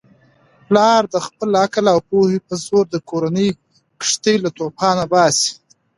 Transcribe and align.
پلارد 0.67 1.11
خپل 1.25 1.49
عقل 1.63 1.85
او 1.93 1.99
پوهې 2.09 2.39
په 2.47 2.53
زور 2.65 2.85
د 2.91 2.95
کورنی 3.09 3.47
کښتۍ 4.01 4.35
له 4.43 4.49
توپانونو 4.57 5.09
باسي. 5.11 5.51